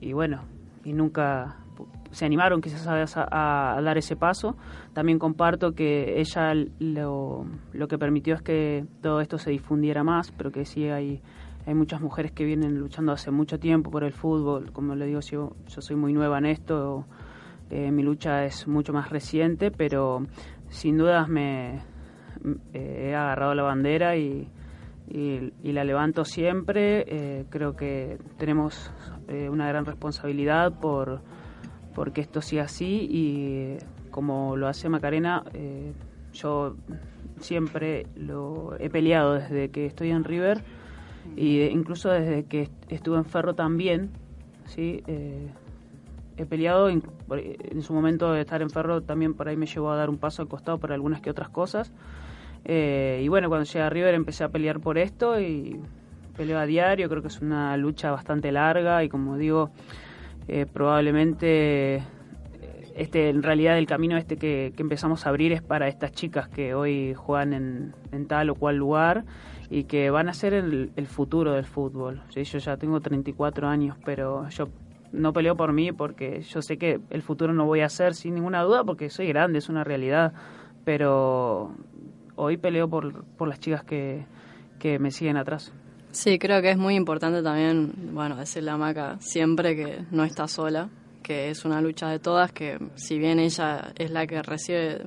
[0.00, 0.42] y bueno,
[0.84, 1.56] y nunca
[2.14, 4.56] se animaron quizás a, dar ese paso.
[4.92, 10.32] También comparto que ella lo, lo, que permitió es que todo esto se difundiera más,
[10.32, 11.20] pero que sí hay,
[11.66, 14.72] hay muchas mujeres que vienen luchando hace mucho tiempo por el fútbol.
[14.72, 17.06] Como le digo, yo, yo soy muy nueva en esto,
[17.70, 20.26] eh, mi lucha es mucho más reciente, pero
[20.68, 21.80] sin dudas me
[22.72, 24.48] eh, he agarrado la bandera y,
[25.62, 27.04] la levanto siempre.
[27.06, 28.92] Eh, creo que tenemos
[29.50, 31.22] una gran responsabilidad por
[31.94, 33.76] porque esto sea así y
[34.10, 35.92] como lo hace Macarena, eh,
[36.32, 36.76] yo
[37.40, 40.62] siempre lo he peleado desde que estoy en River
[41.36, 44.10] y incluso desde que estuve en Ferro también,
[44.66, 45.02] ¿sí?
[45.06, 45.48] Eh,
[46.36, 47.02] he peleado, en,
[47.82, 50.42] su momento de estar en Ferro también por ahí me llevó a dar un paso
[50.42, 51.92] al costado por algunas que otras cosas.
[52.64, 55.80] Eh, y bueno, cuando llegué a River empecé a pelear por esto y
[56.36, 59.70] peleo a diario, creo que es una lucha bastante larga y como digo,
[60.48, 62.02] eh, probablemente
[62.94, 66.74] este en realidad el camino este que, empezamos a abrir es para estas chicas que
[66.74, 69.24] hoy juegan en, tal o cual lugar
[69.70, 72.22] y que van a ser el, futuro del fútbol.
[72.30, 74.68] Yo ya tengo 34 años, pero yo
[75.12, 78.34] no peleo por mí porque yo sé que el futuro no voy a ser sin
[78.34, 80.32] ninguna duda porque soy grande, es una realidad,
[80.84, 81.74] pero
[82.36, 84.26] hoy peleo por, las chicas que
[85.00, 85.72] me siguen atrás.
[86.14, 90.46] Sí, creo que es muy importante también, bueno, decirle a Maca siempre que no está
[90.46, 90.88] sola,
[91.24, 95.06] que es una lucha de todas, que si bien ella es la que recibe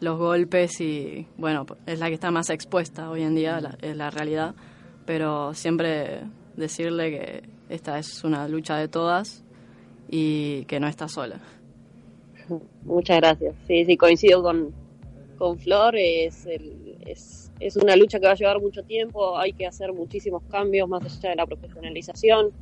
[0.00, 4.08] los golpes y, bueno, es la que está más expuesta hoy en día, es la
[4.08, 4.54] realidad,
[5.04, 6.22] pero siempre
[6.56, 9.44] decirle que esta es una lucha de todas
[10.08, 11.38] y que no está sola.
[12.84, 13.54] Muchas gracias.
[13.66, 14.72] Sí, sí, coincido con,
[15.36, 19.66] con Flor, es, es, es una lucha que va a llevar mucho tiempo, hay que
[19.66, 22.52] hacer muchísimos cambios más allá de la profesionalización,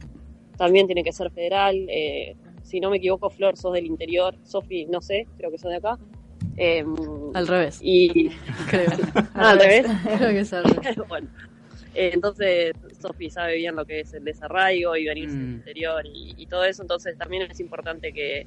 [0.59, 1.87] también tiene que ser federal.
[1.89, 5.71] Eh, si no me equivoco, Flor, sos del interior, Sofi, no sé, creo que sos
[5.71, 5.99] de acá.
[6.57, 6.95] Em,
[7.33, 7.79] al revés.
[7.81, 8.29] Y
[8.69, 8.91] creo.
[9.35, 9.87] Ah, al revés.
[10.19, 10.97] creo que es al revés.
[11.09, 11.29] bueno,
[11.95, 15.55] eh, entonces Sofi sabe bien lo que es el desarraigo y venirse del mm.
[15.55, 18.47] interior y, todo eso, entonces también es importante que,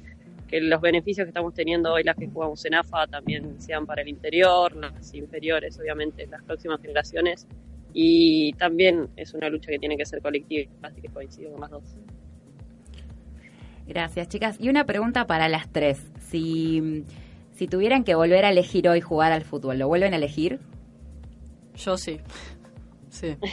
[0.52, 4.02] que los beneficios que estamos teniendo hoy las que jugamos en AFA también sean para
[4.02, 7.46] el interior, las inferiores, obviamente, las próximas generaciones.
[7.94, 11.70] Y también es una lucha que tiene que ser colectiva, así que coincido con las
[11.70, 11.82] dos.
[13.86, 14.60] Gracias, chicas.
[14.60, 16.02] Y una pregunta para las tres.
[16.28, 17.04] Si,
[17.54, 20.60] si tuvieran que volver a elegir hoy jugar al fútbol, ¿lo vuelven a elegir?
[21.76, 22.20] Yo sí.
[23.08, 23.36] Sí.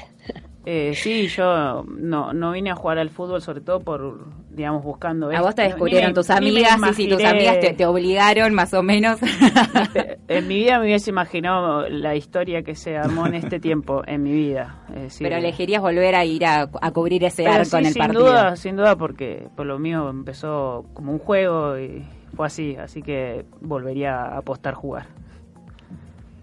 [0.65, 5.31] Eh, sí, yo no, no vine a jugar al fútbol sobre todo por, digamos, buscando...
[5.31, 8.83] A vos te descubrieron tus amigas y si tus amigas te, te, obligaron más o
[8.83, 9.19] menos.
[10.27, 14.23] en mi vida me hubiese imaginado la historia que se armó en este tiempo, en
[14.23, 14.83] mi vida.
[15.19, 18.25] Pero elegirías volver a ir a, cubrir ese arco en el sin partido.
[18.25, 22.03] Duda, sin duda, porque por lo mío empezó como un juego y
[22.35, 25.07] fue así, así que volvería a apostar jugar.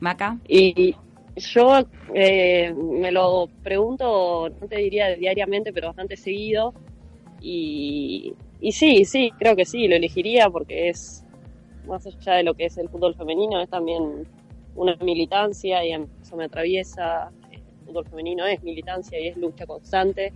[0.01, 0.39] Maca.
[0.47, 0.95] Y
[1.37, 1.81] yo
[2.15, 6.75] eh, me lo pregunto, no te diría diariamente, pero bastante seguido.
[7.41, 8.35] Y,
[8.73, 11.25] sí, sí, creo que sí, lo elegiría porque es,
[11.87, 14.27] más allá de lo que es el fútbol femenino, es también
[14.75, 17.31] una militancia y eso me atraviesa.
[17.51, 20.33] El fútbol femenino es militancia y es lucha constante.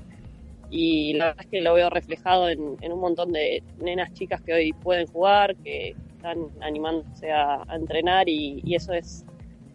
[0.70, 4.52] Y la verdad es que lo veo reflejado en, un montón de nenas chicas que
[4.52, 9.24] hoy pueden jugar, que están animándose a, entrenar y, eso es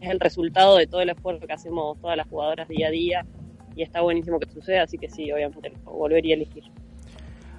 [0.02, 3.26] es el resultado de todo el esfuerzo que hacemos todas las jugadoras día a día
[3.76, 6.64] y está buenísimo que suceda, así que sí, obviamente volvería a elegir.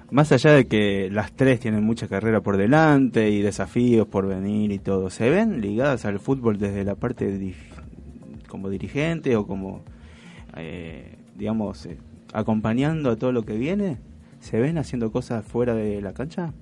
[0.09, 4.71] Más allá de que las tres tienen mucha carrera por delante y desafíos por venir
[4.71, 7.53] y todo, ¿se ven ligadas al fútbol desde la parte
[8.47, 9.83] como dirigente o como,
[10.55, 11.97] eh, digamos, eh,
[12.33, 13.97] acompañando a todo lo que viene?
[14.39, 16.53] ¿Se ven haciendo cosas fuera de la cancha?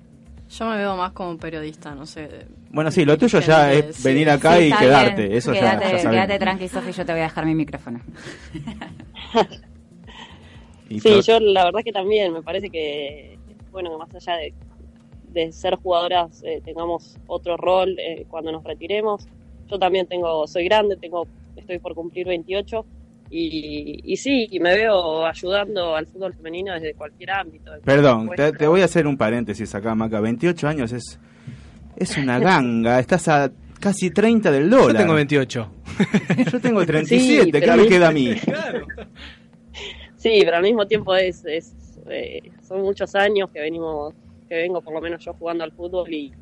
[0.50, 2.46] Yo me veo más como periodista, no sé.
[2.70, 5.36] Bueno, sí, lo tuyo ya es venir acá y quedarte.
[5.36, 8.00] Eso quédate, ya, quédate tranqui, Sofi, yo te voy a dejar mi micrófono.
[10.88, 13.38] sí, yo la verdad que también me parece que,
[13.70, 14.36] bueno, más allá
[15.32, 19.26] de, ser jugadoras, eh, tengamos otro rol eh, cuando nos retiremos.
[19.70, 22.86] Yo también tengo, soy grande, tengo, estoy por cumplir 28
[23.30, 27.72] y, y sí, me veo ayudando al fútbol femenino desde cualquier ámbito.
[27.84, 30.20] Perdón, te, voy a hacer un paréntesis acá, Maca.
[30.20, 31.18] 28 años es,
[31.96, 33.00] es una ganga.
[33.00, 34.92] Estás a casi 30 del dólar.
[34.92, 35.70] Yo tengo 28.
[36.52, 38.34] Yo tengo 37, sí, claro, queda a mí.
[40.26, 41.72] Sí, pero al mismo tiempo es, es
[42.08, 44.12] eh, son muchos años que venimos,
[44.48, 46.32] que vengo por lo menos yo jugando al fútbol y,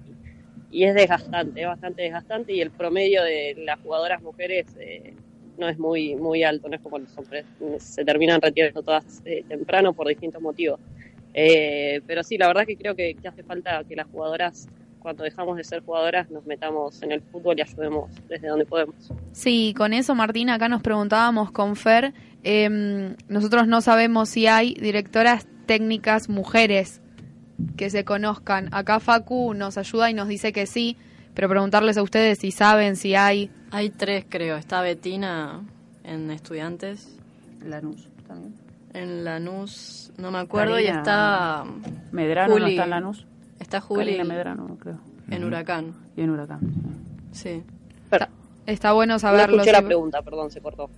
[0.71, 5.13] y es desgastante, es bastante desgastante y el promedio de las jugadoras mujeres eh,
[5.59, 7.45] no es muy, muy alto, no es como los hombres,
[7.77, 10.81] se terminan retirando todas eh, temprano por distintos motivos.
[11.35, 14.67] Eh, pero sí, la verdad que creo que, hace falta que las jugadoras
[14.99, 18.95] cuando dejamos de ser jugadoras nos metamos en el fútbol y ayudemos desde donde podemos.
[19.33, 22.15] Sí, con eso Martina, acá nos preguntábamos con Fer,
[22.45, 27.01] em, nosotros no sabemos si hay directoras técnicas mujeres
[27.77, 28.69] que se conozcan.
[28.73, 30.97] Acá Facu nos ayuda y nos dice que sí,
[31.35, 33.51] pero preguntarles a ustedes si saben, si hay.
[33.71, 34.57] Hay tres, creo.
[34.57, 35.63] Está Betina
[36.05, 37.17] en Estudiantes.
[37.65, 38.55] Lanús también.
[38.93, 41.65] En Lanús, no me acuerdo, y está.
[42.13, 43.27] Medrano no está en Lanús.
[43.59, 44.23] Está Juli.
[44.23, 44.99] Medrano, creo.
[45.31, 45.95] En Huracán.
[46.17, 46.61] Y en Huracán.
[47.33, 47.63] Sí.
[48.67, 49.57] Está bueno No saberlo.
[49.57, 50.89] escuché la pregunta, perdón, se cortó.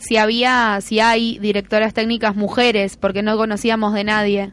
[0.00, 4.52] Si había, si hay directoras técnicas mujeres, porque no conocíamos de nadie.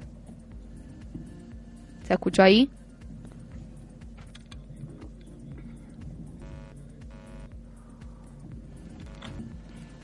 [2.03, 2.69] ¿Se escuchó ahí?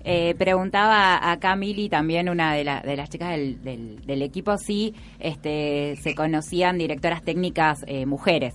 [0.06, 3.62] Eh, preguntaba acá Mili, también una de, la- de las chicas del,
[4.06, 8.54] del- equipo, si este, se conocían directoras técnicas eh, mujeres.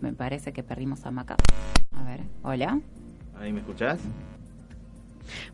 [0.00, 1.36] Me parece que perdimos a Maca.
[1.92, 2.80] A ver, hola.
[3.40, 4.00] ¿Ahí me escuchás?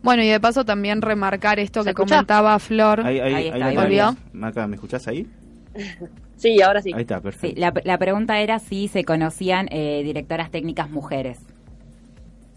[0.03, 2.17] Bueno, y de paso también remarcar esto ¿Se que escucha?
[2.17, 3.01] comentaba Flor.
[3.07, 4.07] Ahí, ahí, Ahí está, la ahí volvió.
[4.15, 4.35] tenés.
[4.35, 5.27] Maca, ¿me escuchás ahí?
[6.37, 6.91] Sí, ahora sí.
[6.93, 7.61] Ahí está, Sí, perfecto.
[7.61, 11.39] la, la pregunta era si se conocían eh, directoras técnicas mujeres.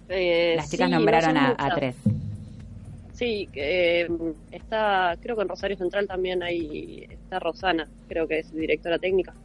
[0.09, 1.95] Eh, Las chicas sí, no nombraron a, tres.
[3.13, 4.07] Sí, que, eh,
[4.51, 9.35] está, creo que en Rosario Central también hay, está Rosana, creo que es directora técnica.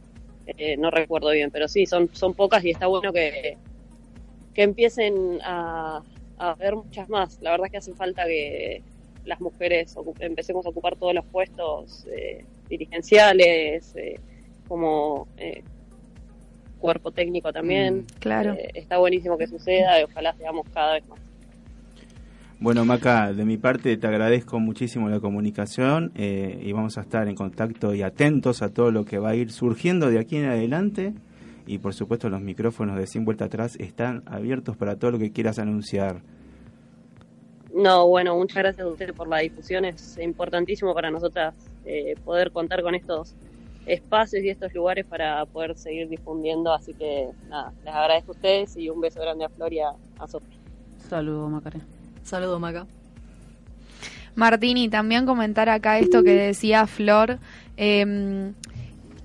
[0.47, 3.57] Eh, no recuerdo bien, pero sí, son, son pocas y está bueno que,
[4.53, 6.01] que empiecen a,
[6.37, 7.39] a ver muchas más.
[7.41, 8.81] La verdad es que hace falta que
[9.25, 14.19] las mujeres empecemos a ocupar todos los puestos eh, dirigenciales, eh,
[14.67, 15.63] como eh,
[16.79, 17.99] cuerpo técnico también.
[17.99, 18.53] Mm, claro.
[18.53, 21.19] Eh, está buenísimo que suceda y ojalá seamos cada vez más.
[22.59, 27.27] Bueno, Maca, de mi parte te agradezco muchísimo la comunicación eh, y vamos a estar
[27.27, 30.45] en contacto y atentos a todo lo que va a ir surgiendo de aquí en
[30.45, 31.13] adelante.
[31.71, 35.31] Y por supuesto los micrófonos de Sin Vuelta Atrás están abiertos para todo lo que
[35.31, 36.21] quieras anunciar.
[37.73, 39.85] No, bueno, muchas gracias a ustedes por la difusión.
[39.85, 41.53] Es importantísimo para nosotras
[41.85, 43.35] eh, poder contar con estos
[43.85, 46.73] espacios y estos lugares para poder seguir difundiendo.
[46.73, 49.93] Así que nada, les agradezco a ustedes y un beso grande a Flor y a,
[50.19, 50.57] a Sofía.
[51.07, 51.85] Saludos, Macarena.
[52.21, 52.85] Saludos, Maca.
[54.35, 57.39] Martín, y también comentar acá esto que decía Flor,
[57.77, 58.51] eh,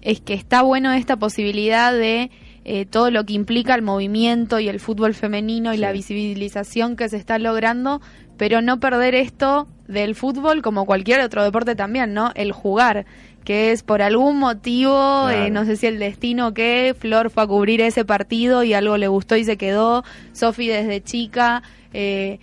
[0.07, 2.31] es que está bueno esta posibilidad de
[2.65, 5.83] eh, todo lo que implica el movimiento y el fútbol femenino y Sí.
[5.83, 8.01] la visibilización que se está logrando,
[8.37, 12.31] pero no perder esto del fútbol como cualquier otro deporte también, ¿no?
[12.37, 13.05] El jugar,
[13.45, 17.47] que es por algún motivo, eh, no sé si el destino que Flor fue a
[17.49, 22.39] cubrir ese partido y algo le gustó y se quedó, Sofi desde chica, eh,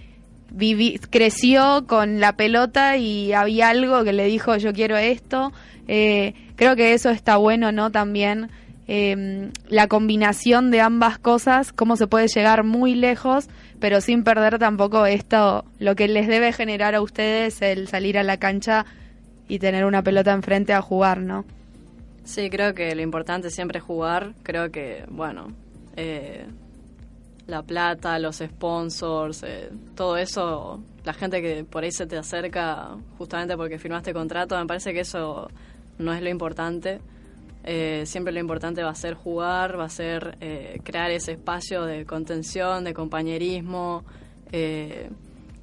[0.51, 5.53] viví, creció con la pelota y había algo que le dijo yo quiero esto.
[5.87, 7.91] Eh, creo que eso está bueno, ¿no?
[7.91, 8.49] También
[8.87, 13.47] eh, la combinación de ambas cosas, cómo se puede llegar muy lejos,
[13.79, 18.23] pero sin perder tampoco esto, lo que les debe generar a ustedes el salir a
[18.23, 18.85] la cancha
[19.47, 21.45] y tener una pelota enfrente a jugar, ¿no?
[22.23, 24.33] Sí, creo que lo importante siempre es jugar.
[24.43, 25.47] Creo que, bueno,
[25.95, 26.45] eh,
[27.47, 32.95] la plata, los sponsors, eh, todo eso, la gente que por ahí se te acerca
[33.17, 35.49] justamente porque firmaste contrato, me parece que eso
[35.99, 36.99] no es lo importante.
[37.65, 41.85] Eh, siempre lo importante va a ser jugar, va a ser eh, crear ese espacio
[41.85, 44.03] de contención, de compañerismo.
[44.51, 45.09] eh,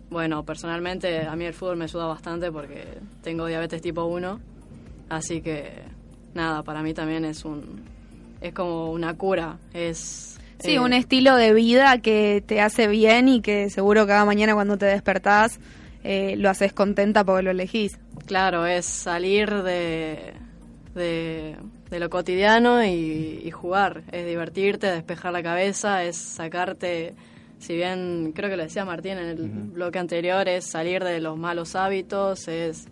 [0.09, 4.41] bueno, personalmente a mí el fútbol me ayuda bastante porque tengo diabetes tipo 1,
[5.09, 5.71] así que
[6.35, 7.83] nada, para mí también es un
[8.41, 13.41] es como una cura, es Sí, un estilo de vida que te hace bien y
[13.41, 15.61] que seguro cada mañana cuando te despertás
[16.03, 17.97] lo haces contenta porque lo elegís.
[18.27, 20.35] Claro, es salir de,
[20.95, 21.57] de,
[21.91, 27.15] de lo cotidiano y, y jugar, es divertirte, despejar la cabeza, es sacarte,
[27.59, 31.37] si bien creo que lo decía Martín en el bloque anterior, es salir de los
[31.37, 32.89] malos hábitos, es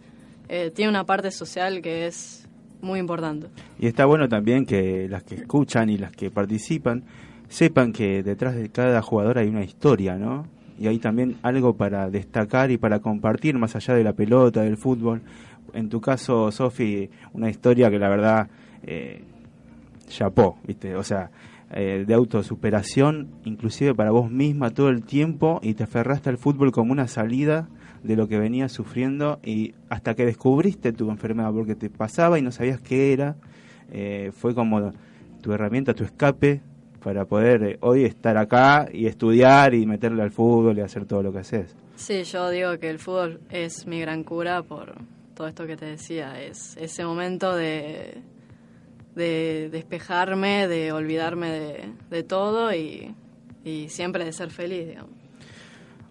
[0.48, 2.48] eh, tiene una parte social que es
[2.80, 3.48] muy importante.
[3.78, 7.04] Y está bueno también que las que escuchan y las que participan
[7.48, 10.46] sepan que detrás de cada jugador hay una historia, ¿no?
[10.78, 14.76] Y hay también algo para destacar y para compartir más allá de la pelota, del
[14.76, 15.22] fútbol.
[15.72, 18.48] En tu caso, Sofi, una historia que la verdad
[18.82, 19.22] eh,
[20.08, 20.94] chapó, ¿viste?
[20.96, 21.30] O sea,
[21.70, 26.72] eh, de autosuperación, inclusive para vos misma todo el tiempo y te aferraste al fútbol
[26.72, 27.68] como una salida
[28.02, 32.42] de lo que venías sufriendo y hasta que descubriste tu enfermedad porque te pasaba y
[32.42, 33.36] no sabías qué era,
[33.92, 34.92] eh, fue como
[35.42, 36.62] tu herramienta, tu escape
[37.08, 41.22] para poder eh, hoy estar acá y estudiar y meterle al fútbol y hacer todo
[41.22, 41.74] lo que haces.
[41.96, 44.94] Sí, yo digo que el fútbol es mi gran cura por
[45.34, 48.18] todo esto que te decía, es ese momento de,
[49.14, 53.14] de despejarme, de olvidarme de, de todo y,
[53.64, 55.12] y siempre de ser feliz, digamos.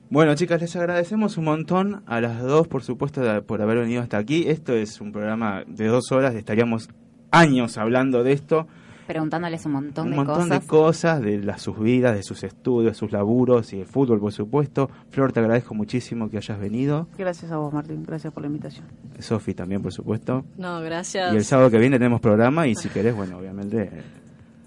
[0.10, 4.18] Bueno, chicas, les agradecemos un montón a las dos, por supuesto, por haber venido hasta
[4.18, 4.46] aquí.
[4.48, 6.90] Esto es un programa de dos horas, estaríamos
[7.30, 8.68] años hablando de esto.
[9.08, 10.62] Preguntándoles un montón un de montón cosas.
[10.62, 14.34] de cosas, de las, sus vidas, de sus estudios, sus laburos y el fútbol, por
[14.34, 14.90] supuesto.
[15.10, 17.08] Flor, te agradezco muchísimo que hayas venido.
[17.18, 18.04] Gracias a vos, Martín.
[18.06, 18.86] Gracias por la invitación.
[19.20, 20.44] Sofi también, por supuesto.
[20.58, 21.34] No, gracias.
[21.34, 24.02] Y el sábado que viene tenemos programa y si querés, bueno, obviamente eh,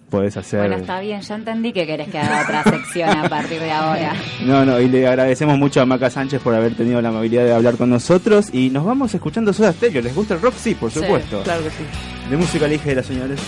[0.09, 0.61] podés hacer...
[0.61, 4.13] Bueno, está bien, ya entendí que querés que haga otra sección a partir de ahora.
[4.47, 7.53] No, no, y le agradecemos mucho a Maca Sánchez por haber tenido la amabilidad de
[7.53, 10.01] hablar con nosotros y nos vamos escuchando Soda Stereo.
[10.03, 10.55] ¿Les gusta el rock?
[10.57, 11.43] Sí, por Sí, supuesto.
[11.43, 11.85] Claro que sí.
[12.31, 13.39] De música ligera, señores.